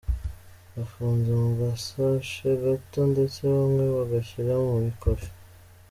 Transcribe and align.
Gafunze 0.75 1.31
mu 1.41 1.49
gasashe 1.59 2.47
gato 2.63 2.99
ndetse 3.11 3.39
bamwe 3.53 3.83
bagashyira 3.95 4.53
mu 4.65 4.77
ikofi. 4.91 5.29